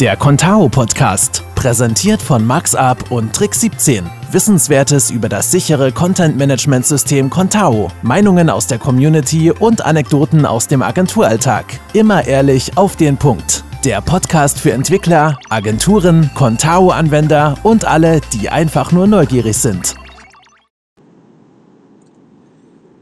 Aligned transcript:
Der 0.00 0.14
Contao 0.14 0.68
Podcast, 0.68 1.42
präsentiert 1.54 2.20
von 2.20 2.46
MaxUp 2.46 3.10
und 3.10 3.34
Trick 3.34 3.54
17. 3.54 4.04
Wissenswertes 4.30 5.10
über 5.10 5.30
das 5.30 5.50
sichere 5.50 5.90
Content 5.90 6.36
Management 6.36 6.84
System 6.84 7.30
Contao, 7.30 7.90
Meinungen 8.02 8.50
aus 8.50 8.66
der 8.66 8.78
Community 8.78 9.50
und 9.50 9.80
Anekdoten 9.86 10.44
aus 10.44 10.68
dem 10.68 10.82
Agenturalltag. 10.82 11.80
Immer 11.94 12.26
ehrlich 12.26 12.76
auf 12.76 12.96
den 12.96 13.16
Punkt. 13.16 13.64
Der 13.86 14.02
Podcast 14.02 14.58
für 14.58 14.72
Entwickler, 14.72 15.38
Agenturen, 15.48 16.30
Contao-Anwender 16.34 17.56
und 17.62 17.86
alle, 17.86 18.20
die 18.34 18.50
einfach 18.50 18.92
nur 18.92 19.06
neugierig 19.06 19.56
sind. 19.56 19.94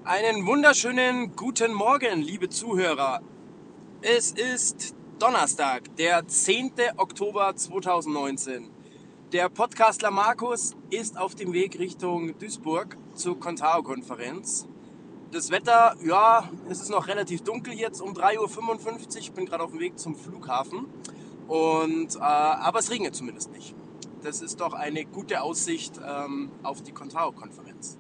Einen 0.05 0.47
wunderschönen 0.47 1.35
guten 1.35 1.75
Morgen, 1.75 2.23
liebe 2.23 2.49
Zuhörer. 2.51 3.21
Es 4.01 4.31
ist 4.31 4.94
Donnerstag, 5.19 5.95
der 5.97 6.27
10. 6.27 6.73
Oktober 6.97 7.55
2019. 7.55 8.69
Der 9.33 9.49
Podcastler 9.49 10.11
Markus 10.11 10.75
ist 10.91 11.17
auf 11.17 11.37
dem 11.37 11.53
Weg 11.53 11.79
Richtung 11.79 12.37
Duisburg 12.39 12.97
zur 13.15 13.39
Contao-Konferenz. 13.39 14.67
Das 15.31 15.51
Wetter, 15.53 15.95
ja, 16.05 16.51
es 16.69 16.81
ist 16.81 16.91
noch 16.91 17.07
relativ 17.07 17.43
dunkel 17.43 17.75
jetzt 17.75 18.01
um 18.01 18.13
3.55 18.13 18.37
Uhr. 18.89 19.17
Ich 19.19 19.33
bin 19.33 19.47
gerade 19.47 19.63
auf 19.63 19.71
dem 19.71 19.79
Weg 19.79 19.99
zum 20.01 20.17
Flughafen. 20.17 20.87
Und, 21.47 22.17
äh, 22.17 22.19
aber 22.19 22.81
es 22.81 22.91
regnet 22.91 23.15
zumindest 23.15 23.53
nicht. 23.53 23.75
Das 24.23 24.41
ist 24.41 24.61
doch 24.61 24.73
eine 24.73 25.05
gute 25.05 25.43
Aussicht 25.43 26.01
ähm, 26.05 26.51
auf 26.65 26.83
die 26.83 26.93
Contao-Konferenz. 26.93 27.99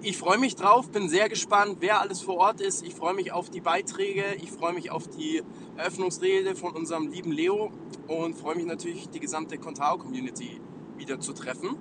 Ich 0.00 0.16
freue 0.16 0.38
mich 0.38 0.54
drauf, 0.54 0.90
bin 0.90 1.08
sehr 1.08 1.28
gespannt, 1.28 1.78
wer 1.80 2.00
alles 2.00 2.20
vor 2.20 2.36
Ort 2.36 2.60
ist. 2.60 2.86
Ich 2.86 2.94
freue 2.94 3.14
mich 3.14 3.32
auf 3.32 3.50
die 3.50 3.60
Beiträge, 3.60 4.22
ich 4.40 4.52
freue 4.52 4.72
mich 4.72 4.92
auf 4.92 5.08
die 5.08 5.42
Eröffnungsrede 5.76 6.54
von 6.54 6.72
unserem 6.72 7.08
lieben 7.08 7.32
Leo 7.32 7.72
und 8.06 8.36
freue 8.36 8.54
mich 8.54 8.66
natürlich, 8.66 9.08
die 9.08 9.18
gesamte 9.18 9.58
Contao-Community 9.58 10.60
wieder 10.96 11.18
zu 11.18 11.32
treffen. 11.32 11.76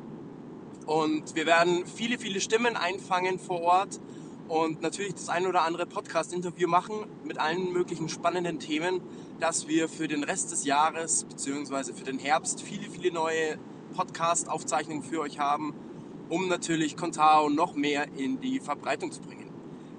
Und 0.87 1.35
wir 1.35 1.45
werden 1.45 1.85
viele, 1.85 2.17
viele 2.17 2.41
Stimmen 2.41 2.75
einfangen 2.75 3.37
vor 3.37 3.61
Ort 3.61 3.99
und 4.47 4.81
natürlich 4.81 5.13
das 5.13 5.29
ein 5.29 5.45
oder 5.45 5.61
andere 5.61 5.85
Podcast-Interview 5.85 6.67
machen 6.67 7.05
mit 7.23 7.37
allen 7.37 7.71
möglichen 7.71 8.09
spannenden 8.09 8.57
Themen, 8.57 8.99
dass 9.39 9.67
wir 9.67 9.87
für 9.87 10.07
den 10.07 10.23
Rest 10.23 10.51
des 10.51 10.65
Jahres 10.65 11.25
bzw. 11.25 11.93
für 11.93 12.05
den 12.05 12.17
Herbst 12.17 12.63
viele, 12.63 12.89
viele 12.89 13.13
neue 13.13 13.59
Podcast-Aufzeichnungen 13.95 15.03
für 15.03 15.21
euch 15.21 15.37
haben 15.37 15.75
um 16.29 16.47
natürlich 16.47 16.97
Contao 16.97 17.49
noch 17.49 17.75
mehr 17.75 18.07
in 18.17 18.39
die 18.39 18.59
Verbreitung 18.59 19.11
zu 19.11 19.21
bringen. 19.21 19.51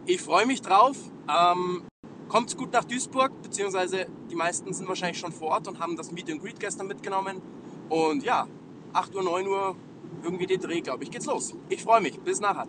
Ich 0.06 0.20
freue 0.20 0.46
mich 0.46 0.62
drauf. 0.62 0.96
Ähm, 1.28 1.82
kommt 2.28 2.56
gut 2.56 2.72
nach 2.72 2.84
Duisburg, 2.84 3.42
beziehungsweise 3.42 4.06
die 4.30 4.34
meisten 4.34 4.72
sind 4.72 4.88
wahrscheinlich 4.88 5.18
schon 5.18 5.32
vor 5.32 5.48
Ort 5.48 5.68
und 5.68 5.80
haben 5.80 5.96
das 5.96 6.12
Meet 6.12 6.30
and 6.30 6.42
Greet 6.42 6.60
gestern 6.60 6.86
mitgenommen. 6.86 7.40
Und 7.88 8.22
ja, 8.22 8.46
8 8.92 9.14
Uhr, 9.14 9.22
9 9.22 9.46
Uhr, 9.46 9.76
irgendwie 10.22 10.46
den 10.46 10.60
Dreh, 10.60 10.80
glaube 10.80 11.04
ich, 11.04 11.10
geht's 11.10 11.26
los. 11.26 11.54
Ich 11.68 11.82
freue 11.82 12.00
mich. 12.00 12.18
Bis 12.20 12.40
nachher. 12.40 12.66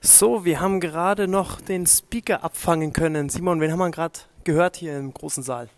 So, 0.00 0.44
wir 0.44 0.60
haben 0.60 0.80
gerade 0.80 1.28
noch 1.28 1.60
den 1.60 1.86
Speaker 1.86 2.44
abfangen 2.44 2.92
können. 2.92 3.30
Simon, 3.30 3.60
wen 3.60 3.72
haben 3.72 3.78
wir 3.78 3.90
gerade 3.90 4.20
gehört 4.44 4.76
hier 4.76 4.98
im 4.98 5.14
großen 5.14 5.42
Saal? 5.42 5.70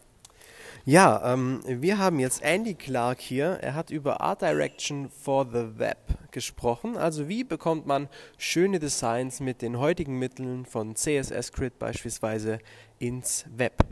Ja, 0.89 1.33
ähm, 1.33 1.63
wir 1.67 1.99
haben 1.99 2.21
jetzt 2.21 2.45
Andy 2.45 2.75
Clark 2.75 3.19
hier. 3.19 3.59
Er 3.61 3.75
hat 3.75 3.91
über 3.91 4.21
Art 4.21 4.41
Direction 4.41 5.11
for 5.11 5.45
the 5.45 5.81
Web 5.81 5.99
gesprochen. 6.31 6.97
Also 6.97 7.29
wie 7.29 7.43
bekommt 7.43 7.87
man 7.87 8.09
schöne 8.39 8.79
Designs 8.79 9.41
mit 9.41 9.63
den 9.63 9.81
heutigen 9.81 10.17
Mitteln 10.21 10.65
von 10.65 10.95
CSS 10.95 11.51
Grid 11.51 11.81
beispielsweise 11.81 12.61
ins 13.01 13.45
Web? 13.57 13.85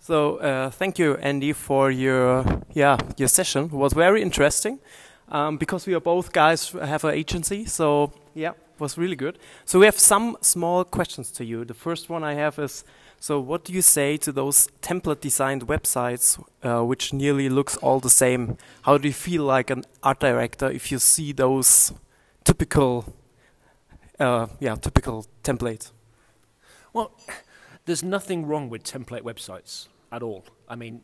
So, 0.00 0.40
uh, 0.40 0.70
thank 0.76 0.98
you, 0.98 1.14
Andy, 1.14 1.54
for 1.54 1.92
your 1.92 2.44
yeah 2.74 2.98
your 3.16 3.28
session. 3.28 3.66
It 3.66 3.72
was 3.72 3.94
very 3.94 4.20
interesting 4.20 4.80
um, 5.30 5.56
because 5.56 5.88
we 5.88 5.94
are 5.94 6.00
both 6.00 6.32
guys 6.32 6.72
have 6.72 7.06
an 7.06 7.14
agency. 7.14 7.64
So 7.64 8.10
yeah, 8.34 8.54
was 8.80 8.98
really 8.98 9.16
good. 9.16 9.38
So 9.64 9.78
we 9.78 9.86
have 9.86 10.00
some 10.00 10.36
small 10.40 10.84
questions 10.84 11.30
to 11.34 11.44
you. 11.44 11.64
The 11.64 11.74
first 11.74 12.10
one 12.10 12.24
I 12.24 12.34
have 12.34 12.58
is. 12.58 12.84
So 13.20 13.40
what 13.40 13.64
do 13.64 13.72
you 13.72 13.82
say 13.82 14.16
to 14.18 14.32
those 14.32 14.68
template 14.80 15.20
designed 15.20 15.66
websites 15.66 16.42
uh, 16.62 16.84
which 16.84 17.12
nearly 17.12 17.48
looks 17.48 17.76
all 17.78 17.98
the 18.00 18.10
same? 18.10 18.56
How 18.82 18.96
do 18.96 19.08
you 19.08 19.14
feel 19.14 19.42
like 19.42 19.70
an 19.70 19.84
art 20.02 20.20
director 20.20 20.70
if 20.70 20.92
you 20.92 20.98
see 20.98 21.32
those 21.32 21.92
typical, 22.44 23.12
uh, 24.20 24.46
yeah, 24.60 24.76
typical 24.76 25.26
templates? 25.42 25.90
Well, 26.92 27.10
there's 27.86 28.04
nothing 28.04 28.46
wrong 28.46 28.70
with 28.70 28.84
template 28.84 29.22
websites 29.22 29.88
at 30.12 30.22
all. 30.22 30.44
I 30.68 30.76
mean, 30.76 31.02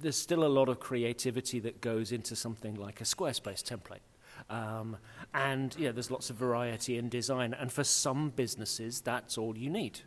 there's 0.00 0.16
still 0.16 0.44
a 0.44 0.48
lot 0.48 0.68
of 0.68 0.80
creativity 0.80 1.60
that 1.60 1.80
goes 1.80 2.10
into 2.10 2.34
something 2.34 2.74
like 2.74 3.00
a 3.00 3.04
Squarespace 3.04 3.62
template. 3.62 4.00
Um, 4.50 4.96
and 5.32 5.74
yeah, 5.78 5.92
there's 5.92 6.10
lots 6.10 6.30
of 6.30 6.36
variety 6.36 6.98
in 6.98 7.08
design. 7.08 7.54
And 7.54 7.70
for 7.72 7.84
some 7.84 8.30
businesses, 8.30 9.00
that's 9.00 9.38
all 9.38 9.56
you 9.56 9.70
need. 9.70 10.00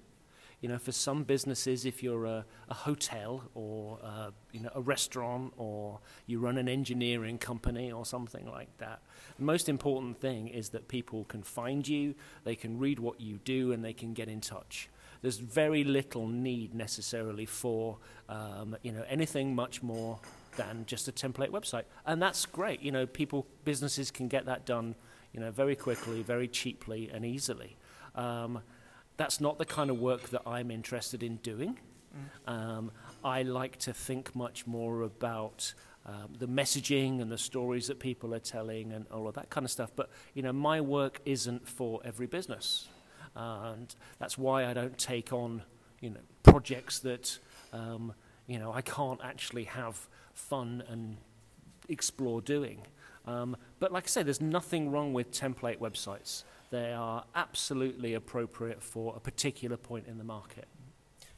You 0.65 0.71
know, 0.71 0.79
for 0.79 0.91
some 0.91 1.25
businesses, 1.25 1.85
if 1.85 2.01
you're 2.01 2.25
a, 2.25 2.43
a 2.69 2.73
hotel 2.73 3.43
or 3.53 3.99
uh, 4.03 4.31
you 4.51 4.61
know 4.61 4.71
a 4.73 4.81
restaurant 4.81 5.53
or 5.57 5.99
you 6.25 6.39
run 6.39 6.57
an 6.57 6.67
engineering 6.67 7.37
company 7.37 7.91
or 7.91 8.03
something 8.03 8.49
like 8.49 8.75
that, 8.79 9.03
the 9.37 9.43
most 9.43 9.69
important 9.69 10.19
thing 10.19 10.47
is 10.47 10.69
that 10.69 10.87
people 10.87 11.25
can 11.25 11.43
find 11.43 11.87
you, 11.87 12.15
they 12.45 12.55
can 12.55 12.79
read 12.79 12.97
what 12.97 13.21
you 13.21 13.37
do, 13.45 13.73
and 13.73 13.85
they 13.85 13.93
can 13.93 14.15
get 14.15 14.27
in 14.27 14.41
touch. 14.41 14.89
There's 15.21 15.37
very 15.37 15.83
little 15.83 16.27
need 16.27 16.73
necessarily 16.73 17.45
for 17.45 17.99
um, 18.27 18.75
you 18.81 18.91
know 18.91 19.03
anything 19.07 19.53
much 19.53 19.83
more 19.83 20.19
than 20.57 20.85
just 20.87 21.07
a 21.07 21.11
template 21.11 21.51
website, 21.51 21.83
and 22.07 22.19
that's 22.19 22.47
great. 22.47 22.81
You 22.81 22.91
know, 22.91 23.05
people 23.05 23.45
businesses 23.65 24.09
can 24.09 24.27
get 24.27 24.47
that 24.47 24.65
done 24.65 24.95
you 25.31 25.39
know 25.39 25.51
very 25.51 25.75
quickly, 25.75 26.23
very 26.23 26.47
cheaply, 26.47 27.11
and 27.13 27.23
easily. 27.23 27.77
Um, 28.15 28.63
that's 29.17 29.39
not 29.39 29.57
the 29.57 29.65
kind 29.65 29.89
of 29.89 29.99
work 29.99 30.29
that 30.29 30.41
I'm 30.45 30.71
interested 30.71 31.23
in 31.23 31.37
doing. 31.37 31.79
Mm. 32.47 32.51
Um, 32.51 32.91
I 33.23 33.41
like 33.41 33.77
to 33.79 33.93
think 33.93 34.35
much 34.35 34.67
more 34.67 35.01
about 35.01 35.73
um, 36.05 36.33
the 36.37 36.47
messaging 36.47 37.21
and 37.21 37.31
the 37.31 37.37
stories 37.37 37.87
that 37.87 37.99
people 37.99 38.33
are 38.35 38.39
telling 38.39 38.91
and 38.91 39.05
all 39.11 39.27
of 39.27 39.35
that 39.35 39.49
kind 39.49 39.65
of 39.65 39.71
stuff. 39.71 39.91
But 39.95 40.09
you 40.33 40.43
know, 40.43 40.53
my 40.53 40.81
work 40.81 41.19
isn't 41.25 41.67
for 41.67 42.01
every 42.05 42.27
business, 42.27 42.87
and 43.35 43.93
that's 44.19 44.37
why 44.37 44.65
I 44.65 44.73
don't 44.73 44.97
take 44.97 45.33
on 45.33 45.63
you 46.01 46.11
know 46.11 46.19
projects 46.43 46.99
that 46.99 47.39
um, 47.73 48.13
you 48.47 48.59
know 48.59 48.71
I 48.71 48.81
can't 48.81 49.19
actually 49.23 49.63
have 49.63 50.07
fun 50.33 50.83
and 50.87 51.17
explore 51.89 52.41
doing. 52.41 52.81
Um, 53.25 53.57
but 53.79 53.91
like 53.91 54.03
I 54.03 54.07
say, 54.07 54.23
there's 54.23 54.41
nothing 54.41 54.91
wrong 54.91 55.13
with 55.13 55.31
template 55.31 55.79
websites. 55.79 56.43
They 56.71 56.93
are 56.93 57.23
absolutely 57.35 58.13
appropriate 58.13 58.81
for 58.81 59.15
a 59.15 59.19
particular 59.19 59.77
point 59.77 60.07
in 60.07 60.17
the 60.17 60.23
market. 60.23 60.67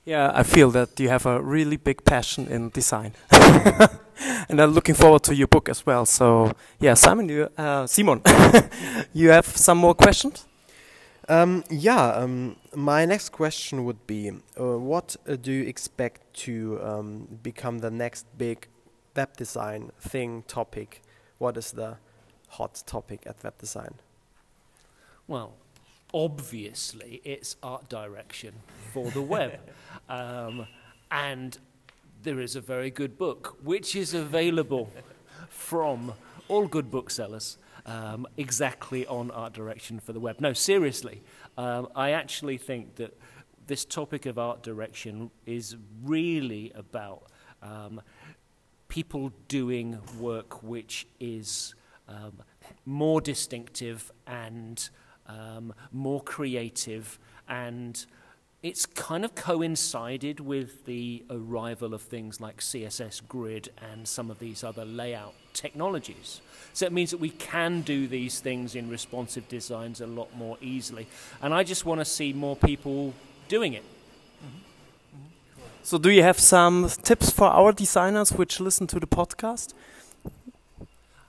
Yeah, 0.06 0.32
I 0.34 0.44
feel 0.44 0.72
that 0.72 0.98
you 1.00 1.10
have 1.10 1.26
a 1.26 1.42
really 1.42 1.76
big 1.76 2.06
passion 2.06 2.48
in 2.48 2.70
design. 2.70 3.14
and 4.50 4.62
I'm 4.62 4.72
looking 4.72 4.96
forward 4.96 5.24
to 5.24 5.36
your 5.36 5.48
book 5.48 5.68
as 5.68 5.86
well. 5.86 6.06
So, 6.06 6.54
yeah, 6.80 6.94
Simon, 6.94 7.28
you, 7.28 7.50
uh, 7.58 7.86
Simon, 7.88 8.22
you 9.14 9.30
have 9.32 9.46
some 9.46 9.78
more 9.80 9.94
questions? 9.94 10.46
Um, 11.28 11.66
yeah, 11.70 12.06
um, 12.14 12.56
my 12.74 13.06
next 13.06 13.30
question 13.30 13.84
would 13.84 14.08
be 14.08 14.32
uh, 14.58 14.78
what 14.78 15.18
uh, 15.28 15.36
do 15.36 15.52
you 15.52 15.64
expect 15.64 16.34
to 16.46 16.80
um, 16.82 17.40
become 17.44 17.80
the 17.80 17.92
next 17.92 18.26
big 18.38 18.70
web 19.14 19.36
design 19.36 19.92
thing, 20.00 20.44
topic? 20.48 21.02
What 21.38 21.58
is 21.58 21.74
the 21.74 21.98
hot 22.48 22.82
topic 22.86 23.24
at 23.26 23.44
web 23.44 23.58
design? 23.58 23.96
Well, 25.28 25.56
obviously, 26.14 27.22
it's 27.26 27.58
art 27.62 27.90
direction 27.90 28.54
for 28.94 29.12
the 29.12 29.22
web. 29.22 29.60
um, 30.10 30.68
and 31.12 31.58
there 32.24 32.40
is 32.40 32.56
a 32.56 32.62
very 32.62 32.90
good 32.90 33.18
book, 33.18 33.58
which 33.62 33.96
is 33.96 34.14
available 34.14 34.92
from 35.50 36.14
all 36.48 36.68
good 36.68 36.90
booksellers. 36.90 37.58
Um, 37.86 38.28
exactly 38.36 39.08
on 39.08 39.32
art 39.32 39.54
direction 39.54 40.02
for 40.02 40.12
the 40.12 40.20
web. 40.20 40.42
No, 40.42 40.52
seriously, 40.52 41.24
um, 41.58 41.88
I 41.96 42.12
actually 42.12 42.58
think 42.58 42.96
that 42.96 43.18
this 43.68 43.86
topic 43.86 44.26
of 44.26 44.38
art 44.38 44.62
direction 44.62 45.32
is 45.46 45.78
really 46.04 46.74
about 46.76 47.24
um, 47.62 48.02
people 48.90 49.32
doing 49.48 50.00
work 50.20 50.64
which 50.64 51.08
is 51.22 51.76
um, 52.10 52.42
more 52.86 53.22
distinctive 53.22 54.12
and 54.26 54.90
um, 55.28 55.74
more 55.92 56.22
creative, 56.22 57.20
and 57.48 58.06
it's 58.64 58.86
kind 58.86 59.24
of 59.24 59.36
coincided 59.36 60.40
with 60.40 60.86
the 60.86 61.24
arrival 61.30 61.94
of 61.94 62.02
things 62.02 62.42
like 62.42 62.58
CSS 62.58 63.22
Grid 63.28 63.70
and 63.92 64.08
some 64.08 64.32
of 64.32 64.40
these 64.40 64.64
other 64.64 64.84
layout 64.84 65.36
technologies. 65.54 66.42
So 66.74 66.86
it 66.86 66.92
means 66.92 67.12
that 67.12 67.20
we 67.20 67.30
can 67.30 67.82
do 67.82 68.08
these 68.08 68.40
things 68.40 68.76
in 68.76 68.90
responsive 68.90 69.48
designs 69.48 70.02
a 70.02 70.08
lot 70.08 70.36
more 70.36 70.58
easily. 70.62 71.08
And 71.42 71.54
I 71.54 71.64
just 71.64 71.86
want 71.86 72.02
to 72.02 72.06
see 72.06 72.34
more 72.34 72.56
people 72.56 73.14
doing 73.48 73.74
it. 73.74 73.84
So, 75.84 75.98
do 75.98 76.10
you 76.10 76.22
have 76.22 76.38
some 76.38 76.90
tips 77.04 77.32
for 77.32 77.46
our 77.48 77.72
designers 77.72 78.34
which 78.34 78.60
listen 78.60 78.88
to 78.88 79.00
the 79.00 79.08
podcast? 79.08 79.74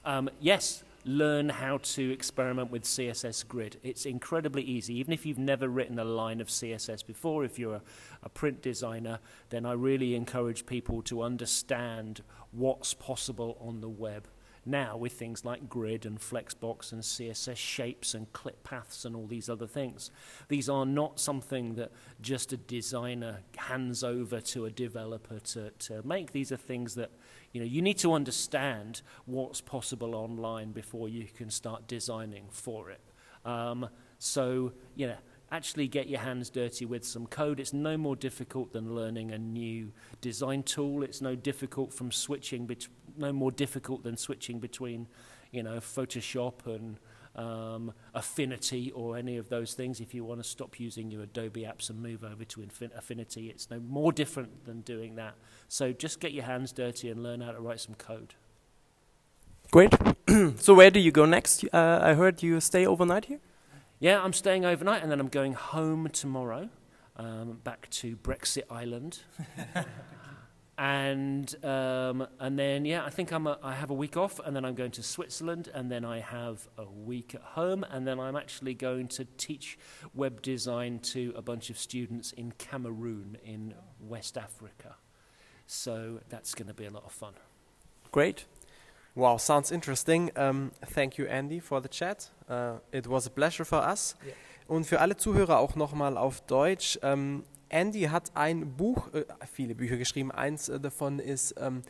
Um, 0.05 0.29
yes, 0.41 0.83
learn 1.09 1.49
how 1.49 1.79
to 1.79 2.11
experiment 2.13 2.71
with 2.71 2.85
CSS 2.85 3.47
Grid. 3.49 3.79
It's 3.83 4.05
incredibly 4.05 4.63
easy. 4.63 4.99
Even 4.99 5.13
if 5.13 5.25
you've 5.25 5.39
never 5.39 5.69
written 5.69 5.99
a 5.99 6.05
line 6.05 6.41
of 6.41 6.49
CSS 6.49 7.07
before, 7.07 7.45
if 7.45 7.59
you're 7.59 7.77
a, 7.77 7.83
a 8.23 8.29
print 8.29 8.61
designer, 8.61 9.19
then 9.49 9.65
I 9.65 9.73
really 9.73 10.15
encourage 10.15 10.67
people 10.67 11.01
to 11.03 11.23
understand 11.23 12.23
what's 12.53 12.93
possible 12.93 13.57
on 13.61 13.81
the 13.81 13.89
web 13.89 14.29
now 14.69 14.97
with 14.97 15.13
things 15.13 15.45
like 15.45 15.69
grid 15.69 16.05
and 16.05 16.21
flexbox 16.21 16.93
and 16.93 17.03
css 17.03 17.57
shapes 17.57 18.15
and 18.15 18.33
clip 18.33 18.63
paths 18.63 19.05
and 19.05 19.17
all 19.17 19.27
these 19.27 19.49
other 19.49 19.67
things 19.67 20.11
these 20.49 20.69
are 20.69 20.87
not 20.87 21.19
something 21.19 21.75
that 21.75 21.91
just 22.21 22.53
a 22.53 22.57
designer 22.57 23.39
hands 23.57 24.05
over 24.05 24.41
to 24.41 24.67
a 24.67 24.71
developer 24.71 25.39
to, 25.41 25.71
to 25.79 26.07
make 26.07 26.33
these 26.33 26.53
are 26.53 26.57
things 26.57 26.95
that 26.95 27.11
you 27.53 27.61
know 27.61 27.67
you 27.67 27.83
need 27.83 27.99
to 27.99 28.13
understand 28.13 29.03
what's 29.25 29.61
possible 29.61 30.15
online 30.15 30.73
before 30.73 31.09
you 31.09 31.27
can 31.35 31.51
start 31.51 31.87
designing 31.87 32.45
for 32.51 32.91
it 32.91 33.01
um, 33.45 33.89
so 34.19 34.73
you 34.95 35.07
know 35.07 35.17
actually 35.51 35.89
get 35.89 36.09
your 36.09 36.21
hands 36.21 36.51
dirty 36.51 36.85
with 36.85 37.05
some 37.05 37.27
code. 37.27 37.61
It's 37.61 37.73
no 37.73 37.97
more 37.97 38.17
difficult 38.17 38.73
than 38.73 38.95
learning 38.95 39.31
a 39.31 39.39
new 39.39 39.93
design 40.21 40.63
tool. 40.63 41.03
It's 41.03 41.21
no 41.21 41.35
difficult 41.35 41.93
from 41.93 42.11
switching 42.13 42.67
bet- 42.67 42.89
no 43.19 43.33
more 43.33 43.51
difficult 43.51 44.03
than 44.03 44.17
switching 44.17 44.59
between, 44.59 45.09
you 45.51 45.63
know, 45.63 45.79
Photoshop 45.79 46.67
and 46.67 46.99
um, 47.39 47.93
Affinity 48.15 48.91
or 48.93 49.17
any 49.17 49.37
of 49.37 49.49
those 49.49 49.75
things. 49.75 50.01
If 50.01 50.13
you 50.13 50.25
want 50.25 50.43
to 50.43 50.49
stop 50.49 50.81
using 50.81 51.11
your 51.11 51.23
Adobe 51.23 51.63
apps 51.63 51.89
and 51.89 52.03
move 52.03 52.25
over 52.25 52.45
to 52.45 52.61
Infin- 52.61 52.97
Affinity, 52.97 53.49
it's 53.49 53.71
no 53.71 53.81
more 53.81 54.13
different 54.13 54.65
than 54.65 54.81
doing 54.81 55.17
that. 55.17 55.35
So 55.69 55.93
just 55.93 56.21
get 56.21 56.33
your 56.33 56.45
hands 56.45 56.73
dirty 56.73 57.09
and 57.09 57.23
learn 57.23 57.41
how 57.41 57.53
to 57.53 57.61
write 57.61 57.81
some 57.81 57.95
code. 57.95 58.35
Great. 59.71 59.95
so 60.57 60.75
where 60.75 60.91
do 60.91 60.99
you 60.99 61.13
go 61.13 61.25
next? 61.25 61.65
Uh, 61.73 62.01
I 62.03 62.15
heard 62.15 62.43
you 62.43 62.61
stay 62.61 62.87
overnight 62.87 63.27
here. 63.27 63.41
Yeah, 64.01 64.23
I'm 64.23 64.33
staying 64.33 64.65
overnight 64.65 65.03
and 65.03 65.11
then 65.11 65.21
I'm 65.21 65.29
going 65.29 65.53
home 65.55 66.09
tomorrow, 66.09 66.69
um, 67.17 67.59
back 67.65 67.91
to 67.91 68.17
Brexit 68.17 68.63
Island. 68.71 69.21
and 70.79 71.53
um, 71.65 72.27
and 72.39 72.57
then 72.57 72.85
yeah, 72.85 73.05
I 73.05 73.11
think 73.11 73.33
I'm 73.33 73.49
a, 73.49 73.59
I 73.63 73.75
have 73.75 73.91
a 73.91 73.95
week 73.95 74.17
off, 74.17 74.39
and 74.45 74.55
then 74.55 74.65
I'm 74.65 74.77
going 74.77 74.93
to 74.93 75.03
Switzerland, 75.03 75.69
and 75.75 75.91
then 75.91 76.05
I 76.05 76.21
have 76.21 76.69
a 76.79 76.85
week 76.85 77.35
at 77.35 77.43
home, 77.43 77.85
and 77.91 78.07
then 78.07 78.21
I'm 78.21 78.37
actually 78.37 78.75
going 78.75 79.09
to 79.09 79.25
teach 79.37 79.77
web 80.15 80.41
design 80.41 81.01
to 81.01 81.35
a 81.37 81.43
bunch 81.43 81.69
of 81.69 81.79
students 81.79 82.33
in 82.33 82.53
Cameroon 82.53 83.37
in 83.45 83.75
West 84.01 84.39
Africa. 84.39 84.95
So 85.67 86.21
that's 86.29 86.55
going 86.55 86.69
to 86.69 86.75
be 86.75 86.87
a 86.87 86.91
lot 86.91 87.05
of 87.05 87.13
fun. 87.13 87.35
Great. 88.13 88.47
Wow, 89.17 89.37
sounds 89.37 89.73
interesting. 89.73 90.31
Um, 90.37 90.71
thank 90.87 91.19
you, 91.19 91.27
Andy, 91.27 91.59
for 91.59 91.81
the 91.81 91.89
chat. 91.89 92.31
Uh, 92.49 92.75
it 92.93 93.09
was 93.09 93.27
a 93.27 93.31
pleasure 93.31 93.65
for 93.65 93.79
us. 93.79 94.15
Yeah. 94.25 94.35
Und 94.69 94.85
für 94.85 95.01
alle 95.01 95.17
Zuhörer 95.17 95.59
auch 95.59 95.75
nochmal 95.77 96.17
auf 96.17 96.43
Deutsch. 96.43 96.99
Ähm, 97.03 97.43
Andy 97.69 98.03
hat 98.03 98.31
ein 98.35 98.77
Buch, 98.77 99.13
äh, 99.13 99.25
viele 99.53 99.75
Bücher 99.75 99.97
geschrieben. 99.97 100.31
Eins 100.31 100.69
äh, 100.69 100.81
davon 100.81 101.19
ist 101.19 101.55
ähm, 101.59 101.83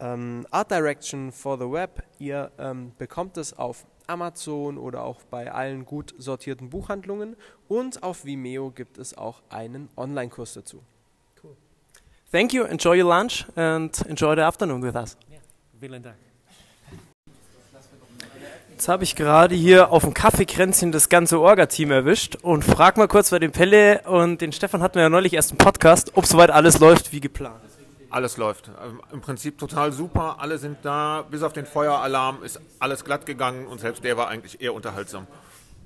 ähm, 0.00 0.46
Art 0.50 0.70
Direction 0.70 1.32
for 1.32 1.58
the 1.58 1.70
Web. 1.70 2.02
Ihr 2.18 2.50
ähm, 2.58 2.92
bekommt 2.98 3.36
es 3.36 3.52
auf 3.52 3.86
Amazon 4.06 4.78
oder 4.78 5.02
auch 5.02 5.22
bei 5.30 5.50
allen 5.50 5.84
gut 5.84 6.14
sortierten 6.18 6.70
Buchhandlungen. 6.70 7.36
Und 7.68 8.02
auf 8.02 8.24
Vimeo 8.24 8.70
gibt 8.70 8.98
es 8.98 9.16
auch 9.16 9.42
einen 9.48 9.88
Online-Kurs 9.96 10.54
dazu. 10.54 10.82
Cool. 11.42 11.56
Thank 12.30 12.52
you. 12.52 12.64
Enjoy 12.64 13.00
your 13.00 13.08
lunch 13.08 13.46
and 13.56 14.00
enjoy 14.06 14.34
the 14.34 14.42
afternoon 14.42 14.82
with 14.82 14.94
us. 14.94 15.16
Yeah. 15.30 15.40
Vielen 15.80 16.02
Dank. 16.02 16.16
Jetzt 18.74 18.88
habe 18.88 19.04
ich 19.04 19.14
gerade 19.14 19.54
hier 19.54 19.92
auf 19.92 20.02
dem 20.02 20.14
Kaffeekränzchen 20.14 20.90
das 20.90 21.08
ganze 21.08 21.40
Orga-Team 21.40 21.92
erwischt 21.92 22.38
und 22.42 22.64
frag 22.64 22.96
mal 22.96 23.06
kurz, 23.06 23.30
weil 23.30 23.38
den 23.38 23.52
Pelle 23.52 24.00
und 24.00 24.40
den 24.40 24.50
Stefan 24.50 24.82
hatten 24.82 24.96
wir 24.96 25.02
ja 25.02 25.08
neulich 25.08 25.32
erst 25.32 25.52
einen 25.52 25.58
Podcast, 25.58 26.10
ob 26.16 26.26
soweit 26.26 26.50
alles 26.50 26.80
läuft 26.80 27.12
wie 27.12 27.20
geplant. 27.20 27.54
Alles 28.10 28.36
läuft. 28.36 28.72
Also 28.76 28.96
Im 29.12 29.20
Prinzip 29.20 29.58
total 29.58 29.92
super. 29.92 30.38
Alle 30.40 30.58
sind 30.58 30.78
da. 30.82 31.22
Bis 31.22 31.44
auf 31.44 31.52
den 31.52 31.66
Feueralarm 31.66 32.42
ist 32.42 32.60
alles 32.80 33.04
glatt 33.04 33.26
gegangen 33.26 33.68
und 33.68 33.78
selbst 33.78 34.02
der 34.02 34.16
war 34.16 34.26
eigentlich 34.26 34.60
eher 34.60 34.74
unterhaltsam. 34.74 35.28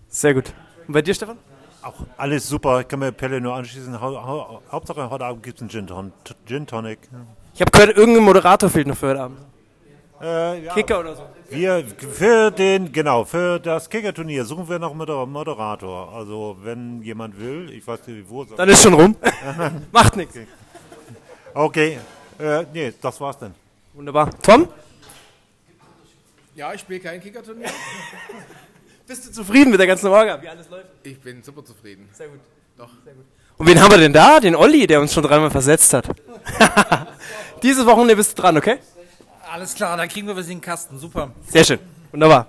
Sehr 0.09 0.33
gut. 0.33 0.55
Und 0.87 0.95
bei 0.95 1.03
dir, 1.03 1.13
Stefan? 1.13 1.37
Auch 1.83 2.07
alles 2.17 2.49
super. 2.49 2.81
Ich 2.81 2.89
kann 2.89 3.01
mir 3.01 3.13
Pelle 3.13 3.39
nur 3.43 3.55
anschließen. 3.55 4.01
Hau, 4.01 4.17
hau, 4.17 4.63
Hauptsache 4.73 5.11
heute 5.11 5.27
Abend 5.27 5.43
gibt 5.43 5.59
es 5.59 5.61
einen 5.61 5.69
Gin, 5.69 5.87
Ton 5.87 6.13
Gin 6.47 6.67
Tonic. 6.67 7.01
Ich 7.55 7.61
habe 7.61 7.71
gehört, 7.71 7.99
irgendein 7.99 8.25
Moderator 8.25 8.71
fehlt 8.71 8.87
noch 8.87 8.97
für 8.97 9.09
heute 9.09 9.21
Abend. 9.21 9.39
Äh, 10.21 10.65
ja. 10.65 10.75
Kicker 10.75 11.01
oder 11.01 11.15
so. 11.15 11.23
Wir 11.51 11.85
für 11.99 12.51
den, 12.51 12.93
genau, 12.93 13.25
für 13.25 13.59
das 13.61 13.89
Kicker-Turnier 13.89 14.45
suchen 14.45 14.69
wir 14.69 14.79
noch 14.79 14.91
einen 14.91 15.33
Moderator. 15.33 16.13
Also 16.13 16.57
wenn 16.63 17.03
jemand 17.03 17.39
will, 17.39 17.71
ich 17.71 17.87
weiß 17.87 18.07
nicht 18.09 18.29
wo. 18.29 18.45
Dann 18.45 18.69
ist 18.69 18.83
schon 18.83 18.95
rum. 18.95 19.17
Macht 19.93 20.17
nichts. 20.17 20.37
Okay, 21.55 21.99
äh, 22.39 22.65
nee, 22.73 22.93
das 23.01 23.21
war's 23.21 23.39
dann. 23.39 23.55
Wunderbar. 23.95 24.31
Tom? 24.43 24.69
Ja, 26.55 26.75
ich 26.75 26.81
spiele 26.81 27.01
kein 27.01 27.21
Kicker-Turnier. 27.21 27.69
Bist 29.07 29.27
du 29.27 29.33
zufrieden 29.33 29.71
mit 29.71 29.81
der 29.81 29.87
ganzen 29.87 30.09
Orga, 30.09 30.43
wie 30.43 30.49
alles 30.49 30.69
läuft? 30.69 30.89
Ich 31.03 31.19
bin 31.19 31.43
super 31.43 31.65
zufrieden. 31.65 32.09
Sehr 32.13 32.29
gut. 32.29 32.41
Doch. 32.77 32.91
Sehr 33.05 33.15
gut. 33.15 33.25
Und 33.57 33.67
wen 33.67 33.81
haben 33.81 33.91
wir 33.91 33.99
denn 33.99 34.13
da? 34.13 34.39
Den 34.39 34.55
Olli, 34.55 34.87
der 34.87 35.01
uns 35.01 35.13
schon 35.13 35.23
dreimal 35.23 35.51
versetzt 35.51 35.93
hat. 35.95 36.07
Dieses 37.63 37.85
Wochenende 37.87 38.15
bist 38.15 38.37
du 38.39 38.43
dran, 38.43 38.57
okay? 38.57 38.79
Alles 39.59 39.75
klar, 39.75 39.97
dann 39.97 40.09
kriegen 40.09 40.29
wir 40.29 40.37
was 40.37 40.47
in 40.47 40.59
den 40.59 40.61
Kasten. 40.61 41.01
Super. 41.01 41.33
Sehr 41.49 41.65
schön. 41.65 41.81
Wunderbar. 42.13 42.47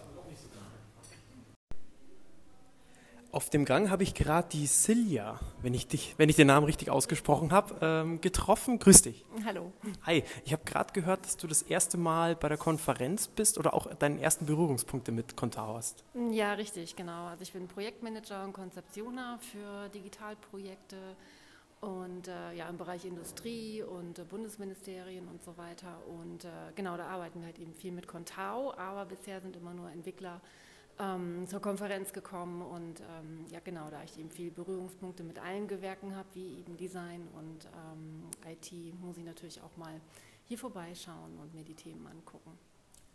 Auf 3.32 3.50
dem 3.50 3.66
Gang 3.66 3.90
habe 3.90 4.04
ich 4.04 4.14
gerade 4.14 4.48
die 4.52 4.68
Silja, 4.68 5.40
wenn 5.64 5.74
ich, 5.74 5.88
dich, 5.88 6.14
wenn 6.18 6.30
ich 6.30 6.36
den 6.36 6.46
Namen 6.46 6.68
richtig 6.68 6.92
ausgesprochen 6.92 7.52
habe, 7.52 7.74
ähm, 7.82 8.22
getroffen. 8.22 8.78
Grüß 8.78 9.02
dich. 9.02 9.26
Hallo. 9.44 9.74
Hi, 10.06 10.24
ich 10.46 10.54
habe 10.54 10.64
gerade 10.66 10.94
gehört, 10.94 11.26
dass 11.26 11.36
du 11.36 11.48
das 11.48 11.64
erste 11.64 11.98
Mal 11.98 12.36
bei 12.36 12.48
der 12.48 12.60
Konferenz 12.60 13.28
bist 13.28 13.58
oder 13.58 13.74
auch 13.74 13.92
deine 13.96 14.22
ersten 14.22 14.46
Berührungspunkte 14.46 15.12
mit 15.12 15.36
Contao 15.36 15.78
hast. 15.78 16.04
Ja, 16.30 16.54
richtig, 16.54 16.96
genau. 16.96 17.26
Also 17.26 17.42
ich 17.42 17.54
bin 17.54 17.68
Projektmanager 17.68 18.44
und 18.44 18.54
Konzeptioner 18.54 19.40
für 19.52 19.90
Digitalprojekte 19.90 21.16
und 21.82 22.28
äh, 22.28 22.54
ja 22.54 22.68
im 22.70 22.78
Bereich 22.78 23.06
Industrie 23.06 23.84
und 23.84 24.20
äh, 24.20 24.24
Bundesministerien 24.24 25.28
und 25.28 25.44
so 25.44 25.58
weiter. 25.58 25.98
Und 26.08 26.46
äh, 26.46 26.50
genau, 26.76 26.98
da 26.98 27.08
arbeiten 27.08 27.40
wir 27.40 27.48
halt 27.48 27.60
eben 27.60 27.74
viel 27.74 27.92
mit 27.92 28.08
Contao, 28.08 28.74
aber 28.76 29.06
bisher 29.06 29.40
sind 29.42 29.56
immer 29.56 29.74
nur 29.74 29.90
Entwickler 29.90 30.42
ähm, 31.00 31.48
zur 31.48 31.62
Konferenz 31.62 32.12
gekommen 32.12 32.62
und 32.62 33.02
ähm, 33.02 33.46
ja 33.50 33.60
genau, 33.64 33.90
da 33.90 34.04
ich 34.04 34.20
eben 34.20 34.30
viele 34.30 34.52
Berührungspunkte 34.52 35.24
mit 35.24 35.40
allen 35.40 35.68
Gewerken 35.68 36.16
habe, 36.16 36.28
wie 36.34 36.60
eben 36.60 36.76
Design 36.76 37.28
und 37.34 37.66
ähm, 37.66 38.24
IT, 38.52 39.00
muss 39.00 39.18
ich 39.18 39.24
natürlich 39.24 39.62
auch 39.62 39.76
mal 39.78 40.02
hier 40.46 40.58
vorbeischauen 40.58 41.38
und 41.40 41.54
mir 41.54 41.64
die 41.64 41.76
Themen 41.76 42.06
angucken. 42.08 42.52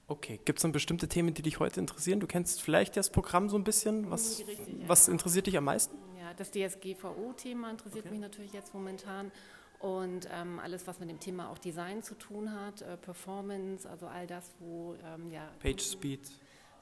Okay, 0.06 0.38
gibt 0.44 0.58
es 0.58 0.62
dann 0.62 0.73
bestimmte 0.73 1.08
Themen, 1.08 1.32
die 1.32 1.42
dich 1.42 1.61
heute 1.61 1.80
interessieren? 1.80 2.20
Du 2.20 2.26
kennst 2.26 2.61
vielleicht 2.61 2.96
das 2.96 3.11
Programm 3.11 3.49
so 3.49 3.56
ein 3.56 3.64
bisschen. 3.64 4.11
Was, 4.11 4.40
Richtig, 4.40 4.80
ja. 4.80 4.88
was 4.88 5.08
interessiert 5.08 5.46
dich 5.46 5.56
am 5.56 5.64
meisten? 5.64 5.96
Ja, 6.18 6.34
das 6.34 6.50
DSGVO-Thema 6.50 7.70
interessiert 7.70 8.04
okay. 8.04 8.12
mich 8.12 8.20
natürlich 8.20 8.52
jetzt 8.52 8.75
momentan. 8.75 9.32
Und 9.80 10.28
ähm, 10.32 10.61
alles, 10.61 10.87
was 10.87 10.99
mit 11.00 11.11
dem 11.11 11.20
Thema 11.20 11.50
auch 11.50 11.58
Design 11.58 12.02
zu 12.02 12.14
tun 12.14 12.52
hat, 12.52 12.82
äh, 12.82 12.96
Performance, 12.96 13.88
also 13.88 14.06
all 14.06 14.26
das, 14.26 14.50
wo 14.58 14.94
ähm, 15.04 15.30
ja. 15.30 15.50
Page 15.61 15.82
Speed. 15.82 16.20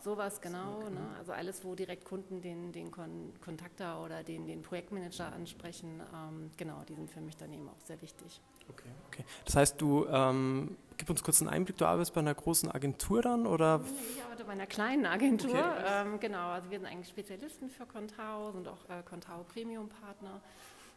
Sowas 0.03 0.41
genau, 0.41 0.81
ne? 0.91 1.15
also 1.17 1.31
alles, 1.33 1.65
wo 1.65 1.77
direkt 1.77 2.05
Kunden 2.05 2.43
den, 2.43 2.73
den 2.73 2.91
Kon 2.91 3.33
Kontakter 3.45 4.03
oder 4.03 4.25
den, 4.25 4.47
den 4.47 4.63
Projektmanager 4.63 5.33
ansprechen, 5.33 6.03
ähm, 6.13 6.51
genau, 6.57 6.83
die 6.89 6.95
sind 6.95 7.09
für 7.09 7.21
mich 7.21 7.37
dann 7.37 7.53
eben 7.53 7.69
auch 7.69 7.81
sehr 7.85 8.03
wichtig. 8.03 8.41
Okay, 8.69 8.89
okay. 9.07 9.25
Das 9.45 9.55
heißt, 9.55 9.81
du, 9.81 10.07
ähm, 10.09 10.77
gib 10.97 11.09
uns 11.09 11.23
kurz 11.23 11.41
einen 11.41 11.51
Einblick, 11.51 11.77
du 11.77 11.85
arbeitest 11.85 12.15
bei 12.15 12.21
einer 12.21 12.35
großen 12.35 12.69
Agentur 12.71 13.23
dann 13.23 13.47
oder? 13.47 13.81
Ich 14.17 14.25
arbeite 14.25 14.45
bei 14.45 14.53
einer 14.53 14.67
kleinen 14.67 15.07
Agentur, 15.07 15.51
okay. 15.51 15.85
ähm, 15.87 16.19
genau, 16.19 16.49
also 16.49 16.69
wir 16.69 16.81
sind 16.81 16.89
eigentlich 16.89 17.09
Spezialisten 17.09 17.71
für 17.71 17.87
Contao, 17.87 18.51
sind 18.51 18.67
auch 18.67 18.89
äh, 18.89 19.05
Contao 19.05 19.45
Premium 19.45 19.89
Partner, 19.89 20.41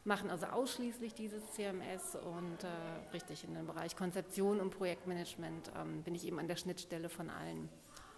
machen 0.04 0.32
also 0.32 0.48
ausschließlich 0.48 1.14
dieses 1.14 1.44
CMS 1.52 2.16
und 2.16 2.64
äh, 2.64 3.14
richtig 3.14 3.44
in 3.44 3.54
dem 3.54 3.68
Bereich 3.68 3.96
Konzeption 3.96 4.60
und 4.60 4.72
Projektmanagement 4.72 5.72
ähm, 5.80 6.02
bin 6.02 6.16
ich 6.16 6.26
eben 6.26 6.40
an 6.40 6.48
der 6.48 6.56
Schnittstelle 6.56 7.10
von 7.10 7.30
allen. 7.30 7.70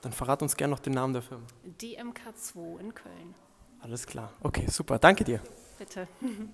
Dann 0.02 0.12
verrat 0.12 0.42
uns 0.42 0.56
gerne 0.56 0.72
noch 0.72 0.80
den 0.80 0.94
Namen 0.94 1.14
der 1.14 1.22
Firma. 1.22 1.46
DMK2 1.80 2.80
in 2.80 2.94
Köln. 2.94 3.36
Alles 3.82 4.06
klar. 4.06 4.32
Okay, 4.42 4.68
super. 4.68 5.00
Danke 5.00 5.24
dir. 5.24 5.42
Bitte. 5.78 6.08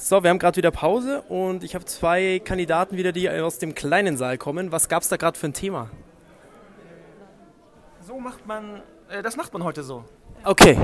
So, 0.00 0.22
wir 0.22 0.30
haben 0.30 0.38
gerade 0.38 0.56
wieder 0.56 0.70
Pause 0.70 1.22
und 1.22 1.64
ich 1.64 1.74
habe 1.74 1.84
zwei 1.84 2.38
Kandidaten 2.38 2.96
wieder, 2.96 3.10
die 3.10 3.28
aus 3.28 3.58
dem 3.58 3.74
kleinen 3.74 4.16
Saal 4.16 4.38
kommen. 4.38 4.70
Was 4.70 4.88
gab 4.88 5.02
es 5.02 5.08
da 5.08 5.16
gerade 5.16 5.36
für 5.36 5.48
ein 5.48 5.54
Thema? 5.54 5.90
So 8.06 8.20
macht 8.20 8.46
man, 8.46 8.80
äh, 9.10 9.24
das 9.24 9.36
macht 9.36 9.52
man 9.52 9.64
heute 9.64 9.82
so. 9.82 10.04
Okay. 10.44 10.78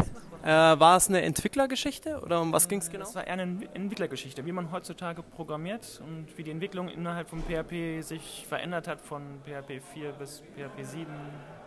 Äh, 0.44 0.48
war 0.78 0.98
es 0.98 1.08
eine 1.08 1.22
Entwicklergeschichte 1.22 2.20
oder 2.20 2.42
um 2.42 2.52
was 2.52 2.68
ging 2.68 2.78
es 2.78 2.90
genau? 2.90 3.06
Das 3.06 3.14
war 3.14 3.26
eher 3.26 3.32
eine 3.32 3.66
Entwicklergeschichte, 3.72 4.44
wie 4.44 4.52
man 4.52 4.70
heutzutage 4.72 5.22
programmiert 5.22 6.02
und 6.04 6.26
wie 6.36 6.42
die 6.42 6.50
Entwicklung 6.50 6.88
innerhalb 6.88 7.30
von 7.30 7.42
PHP 7.42 8.02
sich 8.02 8.44
verändert 8.46 8.86
hat 8.86 9.00
von 9.00 9.22
PHP 9.46 9.80
4 9.94 10.12
bis 10.12 10.42
PHP 10.54 10.82
7, 10.84 11.06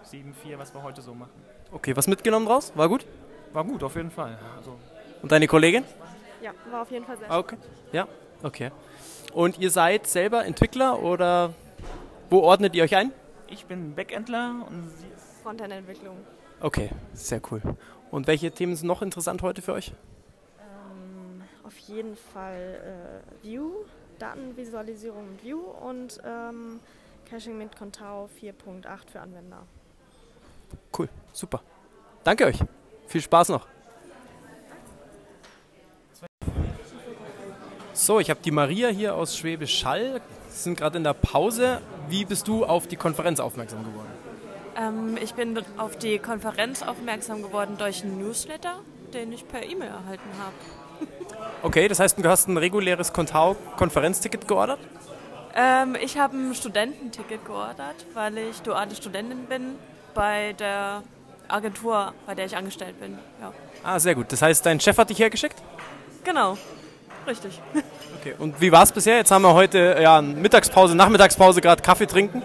7.4, 0.05 0.59
was 0.59 0.75
wir 0.75 0.83
heute 0.83 1.01
so 1.01 1.15
machen. 1.15 1.31
Okay, 1.71 1.95
was 1.95 2.05
mitgenommen 2.07 2.45
draus? 2.45 2.71
War 2.75 2.87
gut? 2.87 3.07
War 3.51 3.63
gut, 3.63 3.81
auf 3.81 3.95
jeden 3.95 4.11
Fall. 4.11 4.37
Also 4.55 4.77
Und 5.23 5.31
deine 5.31 5.47
Kollegin? 5.47 5.83
Ja, 6.43 6.51
war 6.69 6.83
auf 6.83 6.91
jeden 6.91 7.03
Fall 7.03 7.17
sehr 7.17 7.31
Ah, 7.31 7.39
Okay. 7.39 7.57
Ja, 7.93 8.07
okay. 8.43 8.69
Und 9.33 9.57
ihr 9.57 9.71
seid 9.71 10.05
selber 10.05 10.45
Entwickler 10.45 11.01
oder 11.01 11.51
wo 12.29 12.41
ordnet 12.41 12.75
ihr 12.75 12.83
euch 12.83 12.95
ein? 12.95 13.11
Ich 13.49 13.65
bin 13.65 13.95
Backendler 13.95 14.67
und 14.69 14.87
sie 14.99 15.07
Frontend-Entwicklung. 15.41 16.17
Okay, 16.59 16.89
sehr 17.13 17.41
cool. 17.51 17.61
Und 18.11 18.27
welche 18.27 18.51
Themen 18.51 18.75
sind 18.75 18.87
noch 18.87 19.01
interessant 19.01 19.41
heute 19.41 19.61
für 19.61 19.73
euch? 19.73 19.91
Ähm, 20.59 21.41
auf 21.63 21.77
jeden 21.79 22.15
Fall 22.15 23.21
äh, 23.43 23.43
View, 23.43 23.71
Datenvisualisierung 24.19 25.31
mit 25.31 25.43
View 25.43 25.59
und 25.59 26.19
ähm, 26.25 26.79
Caching 27.29 27.57
mit 27.57 27.75
Contao 27.77 28.29
4.8 28.41 28.85
für 29.11 29.19
Anwender. 29.19 29.63
Cool, 30.97 31.09
super. 31.33 31.61
Danke 32.23 32.45
euch. 32.45 32.59
Viel 33.07 33.21
Spaß 33.21 33.49
noch. 33.49 33.67
So, 37.93 38.19
ich 38.19 38.29
habe 38.29 38.39
die 38.43 38.51
Maria 38.51 38.89
hier 38.89 39.15
aus 39.15 39.35
Schwäbisch 39.35 39.83
Hall. 39.83 40.21
Sie 40.49 40.63
sind 40.63 40.77
gerade 40.77 40.97
in 40.97 41.03
der 41.03 41.13
Pause. 41.13 41.81
Wie 42.09 42.25
bist 42.25 42.47
du 42.47 42.63
auf 42.63 42.87
die 42.87 42.95
Konferenz 42.95 43.39
aufmerksam 43.39 43.83
geworden? 43.83 44.16
Ähm, 44.87 45.17
ich 45.21 45.33
bin 45.33 45.57
auf 45.77 45.97
die 45.97 46.19
Konferenz 46.19 46.81
aufmerksam 46.81 47.41
geworden 47.41 47.75
durch 47.77 48.03
einen 48.03 48.19
Newsletter, 48.19 48.79
den 49.13 49.31
ich 49.31 49.47
per 49.47 49.63
E-Mail 49.63 49.89
erhalten 49.89 50.29
habe. 50.39 50.55
Okay, 51.63 51.87
das 51.87 51.99
heißt, 51.99 52.17
du 52.17 52.29
hast 52.29 52.47
ein 52.47 52.57
reguläres 52.57 53.13
Kontau-Konferenzticket 53.13 54.47
geordert? 54.47 54.79
Ähm, 55.55 55.95
ich 55.99 56.17
habe 56.17 56.37
ein 56.37 56.53
Studententicket 56.53 57.45
geordert, 57.45 57.95
weil 58.13 58.37
ich 58.37 58.61
duale 58.61 58.95
Studentin 58.95 59.45
bin 59.45 59.75
bei 60.13 60.53
der 60.53 61.03
Agentur, 61.47 62.13
bei 62.25 62.35
der 62.35 62.45
ich 62.45 62.55
angestellt 62.55 62.99
bin. 62.99 63.17
Ja. 63.41 63.53
Ah, 63.83 63.99
sehr 63.99 64.13
gut. 64.15 64.31
Das 64.31 64.41
heißt, 64.41 64.65
dein 64.65 64.79
Chef 64.79 64.97
hat 64.97 65.09
dich 65.09 65.19
hergeschickt? 65.19 65.61
Genau, 66.23 66.57
richtig. 67.25 67.59
Okay. 68.19 68.33
Und 68.39 68.59
wie 68.59 68.71
war 68.71 68.81
es 68.81 68.91
bisher? 68.91 69.17
Jetzt 69.17 69.29
haben 69.29 69.43
wir 69.43 69.53
heute 69.53 69.97
ja, 70.01 70.21
Mittagspause, 70.21 70.95
Nachmittagspause, 70.95 71.61
gerade 71.61 71.83
Kaffee 71.83 72.07
trinken. 72.07 72.41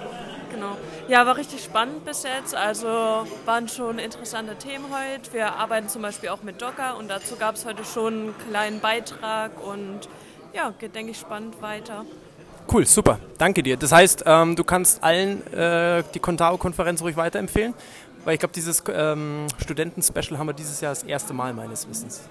Ja, 1.13 1.27
war 1.27 1.37
richtig 1.37 1.63
spannend 1.63 2.07
bis 2.07 2.23
jetzt. 2.23 2.55
Also 2.55 3.27
waren 3.45 3.69
schon 3.69 3.99
interessante 3.99 4.57
Themen 4.57 4.87
heute. 4.87 5.31
Wir 5.35 5.53
arbeiten 5.53 5.91
zum 5.91 6.01
Beispiel 6.01 6.31
auch 6.31 6.43
mit 6.43 6.63
Docker 6.63 6.97
und 6.97 7.09
dazu 7.09 7.37
gab 7.37 7.55
es 7.57 7.67
heute 7.67 7.85
schon 7.85 8.15
einen 8.15 8.35
kleinen 8.49 8.81
Beitrag 8.81 9.51
und 9.63 10.09
ja, 10.55 10.73
geht, 10.79 10.95
denke 10.95 11.11
ich, 11.11 11.19
spannend 11.19 11.61
weiter. 11.61 12.07
Cool, 12.73 12.87
super. 12.87 13.19
Danke 13.37 13.63
dir. 13.63 13.77
Das 13.77 13.93
heißt, 13.93 14.25
ähm, 14.25 14.57
du 14.57 14.65
kannst 14.65 15.05
allen 15.05 15.47
äh, 15.53 16.03
die 16.15 16.19
Contao-Konferenz 16.19 17.03
ruhig 17.03 17.19
weiterempfehlen, 17.19 17.75
weil 18.25 18.33
ich 18.33 18.41
glaube, 18.41 18.55
dieses 18.55 18.83
ähm, 18.89 19.49
Studenten-Special 19.59 20.39
haben 20.39 20.47
wir 20.47 20.55
dieses 20.55 20.81
Jahr 20.81 20.93
das 20.93 21.03
erste 21.03 21.35
Mal 21.35 21.53
meines 21.53 21.87
Wissens. 21.91 22.23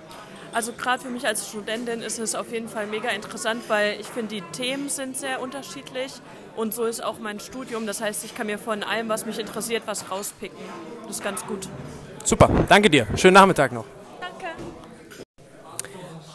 Also 0.53 0.73
gerade 0.73 1.01
für 1.01 1.09
mich 1.09 1.25
als 1.25 1.47
Studentin 1.47 2.01
ist 2.01 2.19
es 2.19 2.35
auf 2.35 2.51
jeden 2.51 2.67
Fall 2.67 2.85
mega 2.85 3.09
interessant, 3.09 3.63
weil 3.69 3.99
ich 3.99 4.07
finde, 4.07 4.35
die 4.35 4.41
Themen 4.51 4.89
sind 4.89 5.15
sehr 5.15 5.41
unterschiedlich 5.41 6.11
und 6.57 6.73
so 6.73 6.83
ist 6.83 7.01
auch 7.01 7.19
mein 7.19 7.39
Studium. 7.39 7.87
Das 7.87 8.01
heißt, 8.01 8.25
ich 8.25 8.35
kann 8.35 8.47
mir 8.47 8.59
von 8.59 8.83
allem, 8.83 9.07
was 9.07 9.25
mich 9.25 9.39
interessiert, 9.39 9.83
was 9.85 10.11
rauspicken. 10.11 10.57
Das 11.07 11.17
ist 11.17 11.23
ganz 11.23 11.45
gut. 11.45 11.69
Super, 12.23 12.49
danke 12.67 12.89
dir. 12.89 13.07
Schönen 13.15 13.35
Nachmittag 13.35 13.71
noch. 13.71 13.85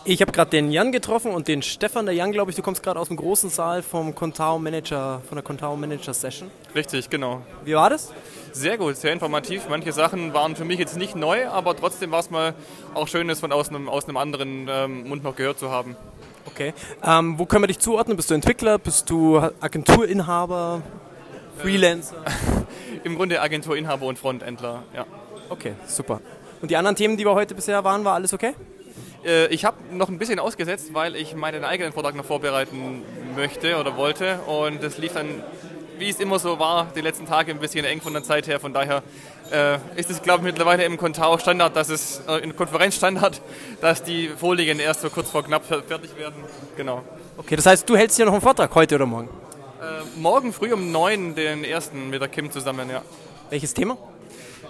Ich 0.09 0.21
habe 0.23 0.31
gerade 0.31 0.53
den 0.53 0.71
Jan 0.71 0.93
getroffen 0.93 1.33
und 1.33 1.49
den 1.49 1.63
Stefan. 1.63 2.07
Der 2.07 2.15
Jan, 2.15 2.31
glaube 2.31 2.53
ich, 2.53 2.57
du 2.57 2.63
kommst 2.63 2.81
gerade 2.81 3.01
aus 3.01 3.09
dem 3.09 3.17
großen 3.17 3.51
Saal 3.51 3.83
vom 3.83 4.15
Contao 4.15 4.57
Manager, 4.57 5.21
von 5.27 5.35
der 5.35 5.43
Contao 5.43 5.77
Manager 5.77 6.15
Session. 6.15 6.49
Richtig, 6.77 7.11
genau. 7.11 7.43
Wie 7.65 7.75
war 7.75 7.91
das? 7.91 8.13
Sehr 8.53 8.79
gut, 8.79 8.97
sehr 8.97 9.13
informativ. 9.13 9.63
Manche 9.69 9.91
Sachen 9.91 10.33
waren 10.33 10.55
für 10.55 10.65
mich 10.65 10.79
jetzt 10.79 10.97
nicht 10.97 11.17
neu, 11.17 11.49
aber 11.49 11.75
trotzdem 11.77 12.13
war 12.13 12.21
es 12.21 12.31
mal 12.31 12.55
auch 12.95 13.09
schön, 13.09 13.27
das 13.27 13.41
von 13.41 13.51
aus 13.51 13.69
einem, 13.69 13.89
aus 13.89 14.05
einem 14.05 14.17
anderen 14.17 14.69
ähm, 14.71 15.09
Mund 15.09 15.25
noch 15.25 15.35
gehört 15.35 15.59
zu 15.59 15.73
haben. 15.73 15.97
Okay. 16.47 16.73
Ähm, 17.03 17.37
wo 17.37 17.45
können 17.45 17.65
wir 17.65 17.69
dich 17.69 17.81
zuordnen? 17.81 18.17
Bist 18.17 18.31
du 18.31 18.35
Entwickler? 18.35 18.79
Bist 18.79 19.11
du 19.11 19.39
Agenturinhaber? 19.59 20.83
Freelancer? 21.59 22.25
Im 23.03 23.17
Grunde 23.17 23.43
Agenturinhaber 23.43 24.07
und 24.07 24.21
Frontendler, 24.21 24.85
ja. 24.95 25.05
Okay, 25.49 25.73
super. 25.89 26.21
Und 26.63 26.71
die 26.71 26.77
anderen 26.77 26.95
Themen, 26.95 27.17
die 27.17 27.25
wir 27.25 27.35
heute 27.35 27.57
bisher 27.57 27.83
waren, 27.83 28.05
war 28.05 28.15
alles 28.15 28.33
okay? 28.33 28.55
Äh, 29.25 29.47
ich 29.49 29.65
habe 29.65 29.77
noch 29.93 30.09
ein 30.09 30.19
bisschen 30.19 30.39
ausgesetzt, 30.39 30.93
weil 30.93 31.17
ich 31.17 31.35
meinen 31.35 31.65
eigenen 31.65 31.93
Vortrag 31.93 32.15
noch 32.15 32.25
vorbereiten 32.25 33.03
möchte 33.35 33.77
oder 33.77 33.97
wollte. 33.97 34.41
Und 34.47 34.83
das 34.83 34.99
lief 34.99 35.13
dann, 35.15 35.43
wie 35.99 36.09
es 36.09 36.21
immer 36.21 36.39
so 36.39 36.59
war, 36.59 36.89
die 36.95 37.01
letzten 37.01 37.27
Tage 37.27 37.53
ein 37.53 37.59
bisschen 37.59 37.85
eng 37.85 38.01
von 38.01 38.13
der 38.13 38.23
Zeit 38.23 38.47
her. 38.47 38.61
Von 38.61 38.73
daher 38.73 39.03
äh, 39.53 39.79
ist 39.97 40.11
es, 40.11 40.23
glaube 40.23 40.41
ich, 40.41 40.45
mittlerweile 40.45 40.85
im 40.85 40.97
Contao 40.97 41.39
Standard, 41.39 41.77
dass 41.77 41.89
es, 41.89 42.23
äh, 42.29 42.39
in 42.39 42.57
Konferenzstandard, 42.57 43.41
dass 43.81 44.03
die 44.03 44.29
Folien 44.29 44.79
erst 44.81 45.03
so 45.03 45.11
kurz 45.11 45.31
vor 45.31 45.45
knapp 45.45 45.65
fertig 45.65 46.17
werden. 46.17 46.45
Genau. 46.77 47.03
Okay, 47.37 47.57
das 47.57 47.67
heißt, 47.67 47.89
du 47.89 47.97
hältst 47.97 48.17
hier 48.17 48.27
noch 48.27 48.33
einen 48.33 48.43
Vortrag 48.43 48.75
heute 48.75 48.95
oder 48.97 49.07
morgen? 49.07 49.29
Äh, 49.81 50.19
morgen 50.19 50.53
früh 50.53 50.73
um 50.73 50.91
neun 50.91 51.35
den 51.35 51.65
ersten 51.65 52.11
mit 52.11 52.21
der 52.21 52.29
Kim 52.29 52.51
zusammen, 52.51 52.89
ja. 52.91 53.03
Welches 53.51 53.75
Thema? 53.75 53.97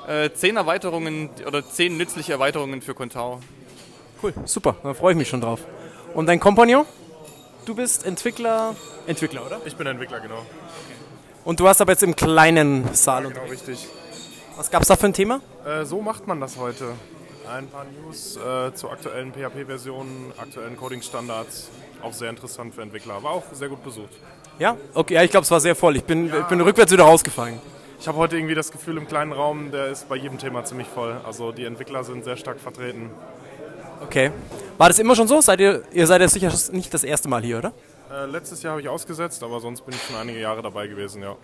Äh, 0.07 0.31
zehn 0.35 0.57
Erweiterungen 0.57 1.31
oder 1.47 1.67
zehn 1.69 1.97
nützliche 1.97 2.33
Erweiterungen 2.33 2.83
für 2.83 2.95
Contao. 2.95 3.41
Cool, 4.23 4.33
super, 4.45 4.77
da 4.83 4.95
freue 4.95 5.13
ich 5.13 5.19
mich 5.19 5.29
schon 5.29 5.41
drauf. 5.41 5.61
Und 6.15 6.27
dein 6.27 6.41
Kompagnon? 6.41 6.87
Du 7.65 7.75
bist 7.75 8.07
Entwickler, 8.07 8.75
Entwickler, 9.07 9.45
oder? 9.45 9.61
Ich 9.65 9.77
bin 9.77 9.87
Entwickler, 9.87 10.21
genau. 10.21 10.45
Und 11.45 11.61
du 11.61 11.65
warst 11.65 11.81
aber 11.81 11.93
jetzt 11.93 12.03
im 12.03 12.17
kleinen 12.17 12.93
Saal 12.95 13.25
Genau, 13.25 13.41
unterwegs. 13.41 13.67
richtig. 13.69 13.89
Was 14.57 14.71
gab's 14.71 14.89
da 14.89 14.97
für 14.97 15.07
ein 15.07 15.13
Thema? 15.13 15.41
Äh, 15.67 15.85
so 15.85 16.01
macht 16.01 16.27
man 16.27 16.41
das 16.41 16.57
heute. 16.57 16.93
Ein 17.53 17.69
paar 17.69 17.85
News 17.85 18.37
äh, 18.37 18.73
zu 18.75 18.91
aktuellen 18.91 19.33
PHP-Versionen, 19.33 20.33
aktuellen 20.39 20.77
Coding-Standards. 20.77 21.69
Auch 22.03 22.13
sehr 22.13 22.31
interessant 22.31 22.75
für 22.75 22.83
Entwickler, 22.83 23.23
war 23.23 23.33
auch 23.33 23.45
sehr 23.53 23.69
gut 23.69 23.85
besucht. 23.85 24.11
Ja? 24.59 24.77
Okay, 24.95 25.15
ja, 25.15 25.23
ich 25.23 25.31
glaube, 25.31 25.45
es 25.45 25.51
war 25.51 25.61
sehr 25.61 25.77
voll. 25.77 25.97
Ich 25.97 26.05
bin, 26.05 26.27
ich 26.35 26.45
bin 26.47 26.61
rückwärts 26.61 26.91
wieder 26.91 27.05
rausgefallen. 27.05 27.61
Ich 28.01 28.09
habe 28.09 28.19
heute 28.19 28.37
irgendwie 28.37 28.55
das 28.55 28.73
Gefühl, 28.73 28.97
im 28.97 29.07
kleinen 29.07 29.33
Raum, 29.33 29.71
der 29.71 29.87
ist 29.89 30.09
bei 30.09 30.17
jedem 30.17 30.39
Thema 30.39 30.65
ziemlich 30.65 30.89
voll. 30.89 31.17
Also 31.25 31.53
die 31.53 31.65
Entwickler 31.65 32.03
sind 32.05 32.25
sehr 32.25 32.37
stark 32.37 32.59
vertreten. 32.61 33.11
Okay. 34.03 34.31
War 34.79 34.89
das 34.89 34.99
immer 34.99 35.17
schon 35.17 35.29
so? 35.29 35.41
Seid 35.41 35.61
ihr, 35.61 35.83
ihr 35.93 36.07
seid 36.07 36.21
ja 36.21 36.29
sicher 36.29 36.53
nicht 36.73 36.93
das 36.93 37.05
erste 37.05 37.29
Mal 37.29 37.43
hier, 37.43 37.59
oder? 37.59 37.73
Äh, 38.13 38.27
letztes 38.27 38.63
Jahr 38.63 38.73
habe 38.73 38.83
ich 38.83 38.89
ausgesetzt, 38.89 39.43
aber 39.43 39.61
sonst 39.61 39.81
bin 39.85 39.95
ich 39.95 40.03
schon 40.03 40.17
einige 40.17 40.39
Jahre 40.39 40.63
dabei 40.63 40.87
gewesen, 40.87 41.23
ja. 41.23 41.37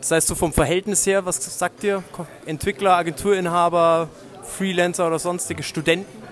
Das 0.00 0.10
heißt, 0.10 0.28
so 0.28 0.34
vom 0.34 0.52
Verhältnis 0.52 1.06
her, 1.06 1.24
was 1.26 1.36
sagt 1.58 1.84
ihr? 1.84 2.02
Entwickler, 2.46 2.96
Agenturinhaber, 2.96 4.08
Freelancer 4.42 5.06
oder 5.06 5.18
sonstige 5.18 5.62
Studenten? 5.62 6.22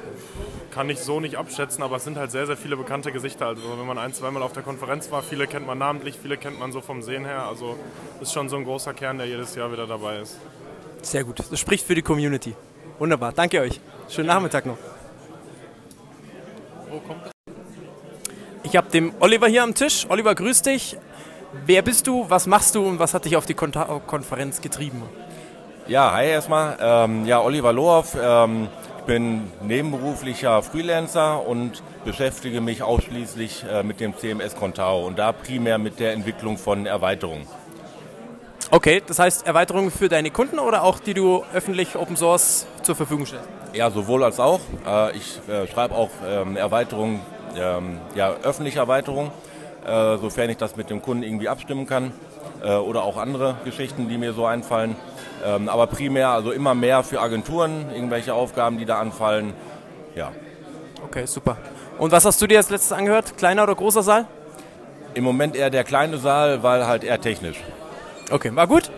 Kann 0.73 0.89
ich 0.89 1.01
so 1.01 1.21
nicht 1.21 1.37
abschätzen, 1.37 1.83
aber 1.83 1.97
es 1.97 2.05
sind 2.05 2.17
halt 2.17 2.31
sehr, 2.31 2.47
sehr 2.47 2.57
viele 2.57 2.77
bekannte 2.77 3.13
Gesichter. 3.13 3.47
Also 3.47 3.63
wenn 3.77 3.87
man 3.87 3.99
ein, 3.99 4.15
zweimal 4.15 4.43
auf 4.43 4.53
der 4.53 4.63
Konferenz 4.63 5.11
war, 5.11 5.23
viele 5.23 5.47
kennt 5.47 5.67
man 5.67 5.79
namentlich, 5.79 6.17
viele 6.21 6.37
kennt 6.37 6.59
man 6.59 6.71
so 6.73 6.81
vom 6.81 7.03
Sehen 7.03 7.25
her. 7.25 7.45
Also 7.47 7.77
ist 8.21 8.33
schon 8.33 8.49
so 8.49 8.57
ein 8.57 8.65
großer 8.65 8.95
Kern, 8.95 9.19
der 9.19 9.27
jedes 9.27 9.55
Jahr 9.57 9.73
wieder 9.73 9.87
dabei 9.87 10.21
ist. 10.21 10.37
Sehr 11.03 11.25
gut. 11.25 11.43
Das 11.51 11.59
spricht 11.59 11.87
für 11.87 11.95
die 11.95 12.03
Community. 12.03 12.55
Wunderbar. 12.99 13.33
Danke 13.33 13.61
euch. 13.61 13.81
Schönen 14.09 14.29
Nachmittag 14.29 14.65
noch. 14.67 14.79
Wo 16.91 16.99
kommt 16.99 17.25
das? 17.25 17.33
Ich 18.65 18.77
habe 18.77 18.91
den 18.91 19.13
Oliver 19.21 19.47
hier 19.47 19.63
am 19.63 19.75
Tisch. 19.75 20.07
Oliver, 20.09 20.35
grüß 20.35 20.63
dich. 20.63 20.97
Wer 21.67 21.83
bist 21.83 22.07
du, 22.07 22.29
was 22.29 22.47
machst 22.47 22.75
du 22.75 22.85
und 22.85 22.99
was 22.99 23.15
hat 23.15 23.25
dich 23.25 23.37
auf 23.37 23.47
die 23.47 23.55
Kon 23.55 23.73
Konferenz 24.07 24.61
getrieben? 24.61 25.03
Ja, 25.87 26.13
hi 26.13 26.27
erstmal. 26.27 26.77
Ähm, 26.81 27.27
ja, 27.27 27.41
Oliver 27.41 27.73
Lohoff. 27.73 28.17
Ähm, 28.21 28.69
ich 28.99 29.05
bin 29.05 29.51
nebenberuflicher 29.63 30.63
Freelancer 30.63 31.47
und 31.47 31.83
beschäftige 32.05 32.61
mich 32.61 32.83
ausschließlich 32.83 33.65
äh, 33.71 33.83
mit 33.83 34.01
dem 34.01 34.17
CMS 34.17 34.57
Contao 34.57 35.07
und 35.07 35.19
da 35.19 35.33
primär 35.33 35.79
mit 35.79 36.01
der 36.01 36.13
Entwicklung 36.13 36.59
von 36.59 36.87
Erweiterungen. 36.87 37.47
Okay, 38.73 39.03
das 39.05 39.19
heißt 39.19 39.49
Erweiterungen 39.49 39.91
für 39.91 40.09
deine 40.09 40.31
Kunden 40.31 40.61
oder 40.61 40.85
auch 40.85 41.01
die 41.01 41.13
du 41.13 41.43
öffentlich 41.53 41.97
Open 41.97 42.17
Source 42.17 42.69
zur 42.83 42.95
Verfügung 42.95 43.27
stellst? 43.27 43.49
Ja, 43.73 43.91
sowohl 43.91 44.23
als 44.23 44.39
auch. 44.39 44.61
Äh, 44.87 45.17
ich 45.17 45.41
äh, 45.49 45.67
schreibe 45.67 45.97
auch 45.97 46.11
ähm, 46.25 46.57
Erweiterungen, 46.57 47.21
ähm, 47.57 47.99
ja, 48.15 48.33
öffentliche 48.45 48.79
Erweiterungen, 48.79 49.33
äh, 49.85 50.19
sofern 50.19 50.51
ich 50.51 50.57
das 50.57 50.77
mit 50.77 50.89
dem 50.89 51.03
Kunden 51.03 51.25
irgendwie 51.25 51.49
abstimmen 51.49 51.87
kann. 51.87 52.13
Oder 52.63 53.05
auch 53.05 53.17
andere 53.17 53.57
Geschichten, 53.65 54.11
die 54.11 54.19
mir 54.19 54.35
so 54.35 54.45
einfallen. 54.45 54.95
Ähm, 55.43 55.71
aber 55.71 55.87
primär, 55.87 56.29
also 56.29 56.53
immer 56.53 56.75
mehr 56.75 57.03
für 57.03 57.19
Agenturen, 57.19 57.87
irgendwelche 57.95 58.35
Aufgaben, 58.35 58.77
die 58.77 58.85
da 58.85 58.99
anfallen. 58.99 59.55
Ja. 60.15 60.33
Okay, 61.07 61.25
super. 61.25 61.57
Und 61.97 62.13
was 62.13 62.27
hast 62.27 62.43
du 62.43 62.47
dir 62.47 62.59
als 62.59 62.69
letztes 62.69 62.93
angehört? 62.93 63.39
Kleiner 63.39 63.63
oder 63.63 63.75
großer 63.75 64.03
Saal? 64.03 64.27
Im 65.15 65.25
Moment 65.25 65.57
eher 65.57 65.71
der 65.71 65.85
kleine 65.85 66.19
Saal, 66.19 66.63
weil 66.63 66.87
halt 66.87 67.03
eher 67.03 67.19
technisch. 67.19 67.57
Okay, 68.31 68.55
war 68.55 68.69
gut? 68.69 68.91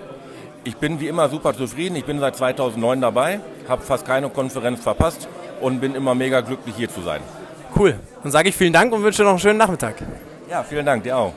Ich 0.64 0.76
bin 0.76 1.00
wie 1.00 1.08
immer 1.08 1.28
super 1.28 1.54
zufrieden. 1.54 1.96
Ich 1.96 2.04
bin 2.04 2.20
seit 2.20 2.36
2009 2.36 3.00
dabei, 3.00 3.40
habe 3.66 3.82
fast 3.82 4.06
keine 4.06 4.28
Konferenz 4.28 4.80
verpasst 4.80 5.26
und 5.60 5.80
bin 5.80 5.94
immer 5.94 6.14
mega 6.14 6.42
glücklich 6.42 6.76
hier 6.76 6.90
zu 6.90 7.00
sein. 7.00 7.22
Cool. 7.74 7.98
Dann 8.22 8.30
sage 8.30 8.50
ich 8.50 8.56
vielen 8.56 8.72
Dank 8.74 8.92
und 8.92 9.02
wünsche 9.02 9.22
noch 9.22 9.30
einen 9.30 9.38
schönen 9.38 9.58
Nachmittag. 9.58 9.96
Ja, 10.50 10.62
vielen 10.62 10.84
Dank, 10.84 11.02
dir 11.02 11.16
auch. 11.16 11.32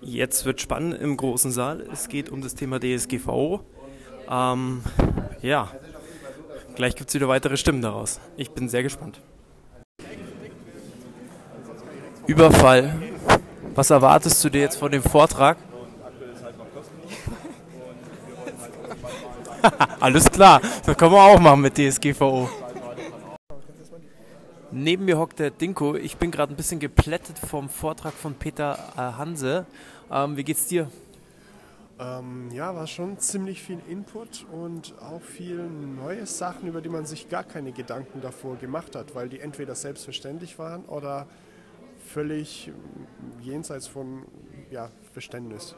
Jetzt 0.00 0.46
wird 0.46 0.60
spannend 0.60 1.00
im 1.00 1.16
großen 1.18 1.52
Saal. 1.52 1.86
Es 1.92 2.08
geht 2.08 2.30
um 2.30 2.40
das 2.40 2.54
Thema 2.54 2.80
DSGVO. 2.80 3.60
Ähm, 4.28 4.82
ja, 5.42 5.68
gleich 6.74 6.96
gibt 6.96 7.10
es 7.10 7.14
wieder 7.14 7.28
weitere 7.28 7.58
Stimmen 7.58 7.82
daraus. 7.82 8.18
Ich 8.36 8.50
bin 8.50 8.68
sehr 8.68 8.82
gespannt. 8.82 9.20
Überfall. 12.26 13.09
Was 13.74 13.90
erwartest 13.90 14.42
du 14.44 14.48
dir 14.48 14.62
jetzt 14.62 14.76
von 14.76 14.90
dem 14.90 15.02
Vortrag? 15.02 15.56
Alles 20.00 20.30
klar, 20.30 20.60
das 20.84 20.96
können 20.96 21.12
wir 21.12 21.22
auch 21.22 21.38
machen 21.38 21.60
mit 21.60 21.76
DSGVO. 21.76 22.48
Neben 24.72 25.04
mir 25.04 25.18
hockt 25.18 25.38
der 25.38 25.50
Dinko. 25.50 25.96
Ich 25.96 26.16
bin 26.16 26.30
gerade 26.30 26.52
ein 26.52 26.56
bisschen 26.56 26.78
geplättet 26.80 27.38
vom 27.38 27.68
Vortrag 27.68 28.14
von 28.14 28.34
Peter 28.34 28.78
äh, 28.96 29.00
Hanse. 29.18 29.66
Ähm, 30.10 30.36
wie 30.36 30.44
geht's 30.44 30.66
dir? 30.66 30.88
Ähm, 31.98 32.50
ja, 32.52 32.74
war 32.74 32.86
schon 32.86 33.18
ziemlich 33.18 33.62
viel 33.62 33.80
Input 33.88 34.46
und 34.50 34.94
auch 35.00 35.20
viel 35.20 35.58
neue 35.58 36.24
Sachen, 36.24 36.68
über 36.68 36.80
die 36.80 36.88
man 36.88 37.04
sich 37.04 37.28
gar 37.28 37.44
keine 37.44 37.72
Gedanken 37.72 38.20
davor 38.20 38.56
gemacht 38.56 38.96
hat, 38.96 39.14
weil 39.14 39.28
die 39.28 39.40
entweder 39.40 39.74
selbstverständlich 39.74 40.58
waren 40.58 40.84
oder 40.86 41.26
völlig 42.12 42.70
jenseits 43.40 43.86
von 43.86 44.24
ja, 44.70 44.90
Verständnis. 45.12 45.74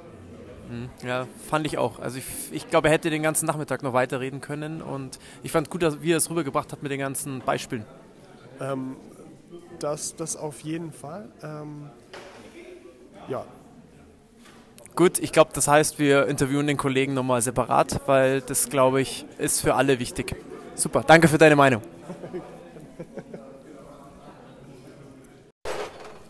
Hm, 0.69 0.89
ja, 1.07 1.27
fand 1.49 1.67
ich 1.67 1.79
auch. 1.79 1.99
Also 1.99 2.19
ich, 2.19 2.25
ich 2.53 2.69
glaube, 2.69 2.89
er 2.89 2.95
hätte 2.95 3.11
den 3.11 3.23
ganzen 3.23 3.47
Nachmittag 3.47 3.83
noch 3.83 3.93
weiterreden 3.93 4.41
können 4.41 4.81
und 4.83 5.19
ich 5.43 5.53
fand 5.53 5.71
gut, 5.71 5.83
dass, 5.83 6.03
wie 6.03 6.13
er 6.13 6.17
es 6.17 6.31
rübergebracht 6.31 6.73
hat 6.73 6.83
mit 6.83 6.91
den 6.91 7.01
ganzen 7.01 7.41
Beispielen. 7.41 7.85
Ähm, 8.61 8.97
das, 9.79 10.17
das 10.17 10.37
auf 10.37 10.61
jeden 10.61 10.93
Fall. 10.93 11.29
Ähm, 11.43 11.91
ja, 13.29 13.45
Gut, 14.95 15.19
ich 15.19 15.33
glaube, 15.33 15.53
das 15.55 15.69
heißt, 15.69 15.99
wir 15.99 16.27
interviewen 16.27 16.67
den 16.67 16.77
Kollegen 16.77 17.15
nochmal 17.15 17.41
separat, 17.41 18.03
weil 18.05 18.43
das, 18.43 18.69
glaube 18.69 19.01
ich, 19.01 19.25
ist 19.39 19.63
für 19.63 19.75
alle 19.75 19.99
wichtig. 19.99 20.37
Super, 20.75 21.03
danke 21.07 21.29
für 21.29 21.39
deine 21.39 21.57
Meinung. 21.57 21.81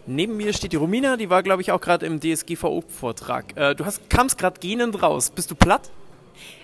Neben 0.07 0.37
mir 0.37 0.53
steht 0.53 0.73
die 0.73 0.77
Romina, 0.77 1.17
die 1.17 1.31
war, 1.31 1.43
glaube 1.43 1.63
ich, 1.63 1.71
auch 1.71 1.81
gerade 1.81 2.07
im 2.07 2.21
DSGVO-Vortrag. 2.21 3.57
Äh, 3.57 3.75
du 3.75 3.85
hast, 3.85 4.11
kamst 4.11 4.37
gerade 4.37 4.59
gähnend 4.59 5.01
raus. 5.03 5.31
Bist 5.31 5.51
du 5.51 5.55
platt? 5.55 5.91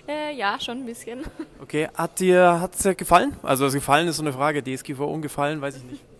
Äh, 0.07 0.35
ja, 0.35 0.59
schon 0.59 0.79
ein 0.79 0.85
bisschen. 0.85 1.23
Okay, 1.61 1.87
hat 1.93 2.19
dir 2.19 2.61
hat's 2.61 2.79
dir 2.79 2.95
gefallen? 2.95 3.35
Also 3.43 3.65
das 3.65 3.73
Gefallen 3.73 4.07
ist 4.07 4.15
so 4.17 4.23
eine 4.23 4.33
Frage, 4.33 4.63
DSGVO 4.63 5.19
gefallen, 5.19 5.61
weiß 5.61 5.77
ich 5.77 5.83
nicht. 5.83 6.03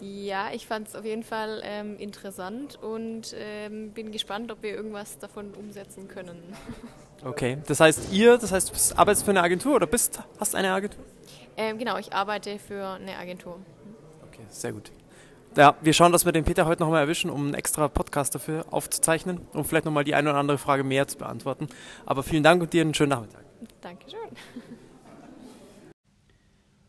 Ja, 0.00 0.52
ich 0.52 0.64
fand 0.64 0.86
es 0.86 0.94
auf 0.94 1.04
jeden 1.04 1.24
Fall 1.24 1.60
ähm, 1.64 1.98
interessant 1.98 2.78
und 2.80 3.34
ähm, 3.36 3.90
bin 3.90 4.12
gespannt, 4.12 4.52
ob 4.52 4.62
wir 4.62 4.70
irgendwas 4.70 5.18
davon 5.18 5.52
umsetzen 5.54 6.06
können. 6.06 6.40
Okay, 7.24 7.58
das 7.66 7.80
heißt 7.80 8.12
ihr, 8.12 8.38
das 8.38 8.52
heißt 8.52 8.68
du 8.68 8.74
bist, 8.74 8.96
arbeitest 8.96 9.24
für 9.24 9.32
eine 9.32 9.42
Agentur 9.42 9.74
oder 9.74 9.88
bist, 9.88 10.20
hast 10.38 10.54
eine 10.54 10.70
Agentur? 10.70 11.04
Ähm, 11.56 11.76
genau, 11.76 11.98
ich 11.98 12.12
arbeite 12.12 12.60
für 12.60 12.90
eine 12.90 13.16
Agentur. 13.18 13.58
Okay, 14.30 14.42
sehr 14.50 14.70
gut. 14.70 14.92
Ja, 15.56 15.76
wir 15.82 15.92
schauen, 15.92 16.12
dass 16.12 16.24
wir 16.24 16.32
den 16.32 16.44
Peter 16.44 16.66
heute 16.66 16.82
nochmal 16.82 17.00
erwischen, 17.00 17.30
um 17.30 17.46
einen 17.46 17.54
extra 17.54 17.88
Podcast 17.88 18.34
dafür 18.34 18.66
aufzuzeichnen, 18.70 19.40
um 19.52 19.64
vielleicht 19.64 19.86
nochmal 19.86 20.04
die 20.04 20.14
eine 20.14 20.30
oder 20.30 20.38
andere 20.38 20.58
Frage 20.58 20.84
mehr 20.84 21.08
zu 21.08 21.18
beantworten. 21.18 21.68
Aber 22.06 22.22
vielen 22.22 22.42
Dank 22.42 22.62
und 22.62 22.72
dir 22.72 22.82
einen 22.82 22.94
schönen 22.94 23.10
Nachmittag. 23.10 23.44
Dankeschön. 23.80 24.18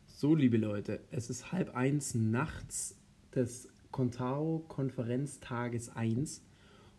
So, 0.07 0.35
liebe 0.35 0.57
Leute, 0.57 0.99
es 1.11 1.29
ist 1.29 1.51
halb 1.51 1.75
eins 1.75 2.13
nachts 2.13 2.95
des 3.33 3.69
Contao-Konferenztages 3.91 5.95
1 5.95 6.43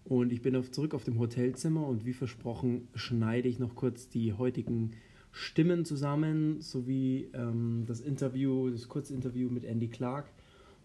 und 0.04 0.32
ich 0.32 0.42
bin 0.42 0.56
auf, 0.56 0.70
zurück 0.70 0.94
auf 0.94 1.04
dem 1.04 1.18
Hotelzimmer 1.18 1.87
und 1.87 2.06
wie 2.06 2.14
versprochen 2.14 2.88
schneide 2.94 3.48
ich 3.48 3.58
noch 3.58 3.74
kurz 3.74 4.08
die 4.08 4.32
heutigen 4.32 4.92
Stimmen 5.32 5.84
zusammen, 5.84 6.62
sowie 6.62 7.28
ähm, 7.34 7.84
das 7.87 8.00
Interview, 8.00 8.70
das 8.70 8.88
Kurzinterview 8.88 9.50
mit 9.50 9.64
Andy 9.64 9.88
Clark 9.88 10.26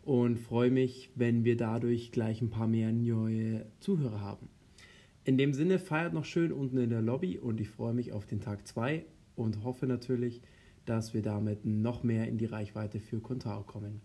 und 0.05 0.37
freue 0.37 0.71
mich, 0.71 1.09
wenn 1.15 1.43
wir 1.43 1.57
dadurch 1.57 2.11
gleich 2.11 2.41
ein 2.41 2.49
paar 2.49 2.67
mehr 2.67 2.91
neue 2.91 3.65
Zuhörer 3.79 4.21
haben. 4.21 4.47
In 5.23 5.37
dem 5.37 5.53
Sinne 5.53 5.79
feiert 5.79 6.13
noch 6.13 6.25
schön 6.25 6.51
unten 6.51 6.77
in 6.77 6.91
der 6.91 7.01
Lobby 7.01 7.39
und 7.39 7.59
ich 7.59 7.69
freue 7.69 7.95
mich 7.95 8.13
auf 8.13 8.27
den 8.27 8.39
Tag 8.39 8.67
2 8.67 9.03
und 9.35 9.63
hoffe 9.63 9.87
natürlich, 9.87 10.41
dass 10.85 11.15
wir 11.15 11.23
damit 11.23 11.65
noch 11.65 12.03
mehr 12.03 12.27
in 12.27 12.37
die 12.37 12.45
Reichweite 12.45 12.99
für 12.99 13.19
Contao 13.19 13.63
kommen. 13.63 14.01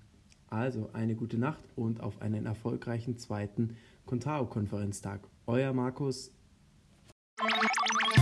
Also 0.49 0.89
eine 0.95 1.15
gute 1.15 1.39
Nacht 1.39 1.63
und 1.77 2.01
auf 2.01 2.23
einen 2.23 2.47
erfolgreichen 2.47 3.19
zweiten 3.19 3.77
Contao-Konferenztag. 4.07 5.21
Euer 5.47 5.75
Markus. 5.75 6.33